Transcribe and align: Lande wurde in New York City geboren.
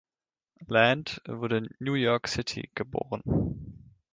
Lande 0.65 1.21
wurde 1.27 1.57
in 1.59 1.69
New 1.79 1.93
York 1.93 2.27
City 2.27 2.71
geboren. 2.73 3.21